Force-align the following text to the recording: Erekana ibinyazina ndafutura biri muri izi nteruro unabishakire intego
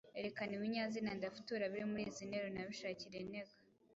Erekana 0.19 0.51
ibinyazina 0.57 1.09
ndafutura 1.17 1.63
biri 1.71 1.85
muri 1.91 2.03
izi 2.09 2.23
nteruro 2.29 2.49
unabishakire 2.51 3.15
intego 3.21 3.53